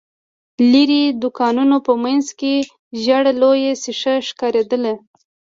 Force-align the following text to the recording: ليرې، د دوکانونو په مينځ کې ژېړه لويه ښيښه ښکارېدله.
ليرې، 0.71 1.03
د 1.11 1.15
دوکانونو 1.21 1.77
په 1.85 1.93
مينځ 2.03 2.27
کې 2.39 2.53
ژېړه 3.01 3.33
لويه 3.41 3.73
ښيښه 3.81 4.15
ښکارېدله. 4.27 4.93